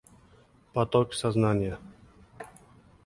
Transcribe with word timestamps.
—Potok 0.77 1.13
soznaniya! 1.19 1.77